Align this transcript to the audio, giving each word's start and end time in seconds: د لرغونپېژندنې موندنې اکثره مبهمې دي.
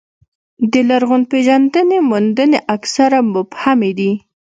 د 0.71 0.73
لرغونپېژندنې 0.89 1.97
موندنې 2.09 2.59
اکثره 2.75 3.19
مبهمې 3.33 3.91
دي. 3.99 4.11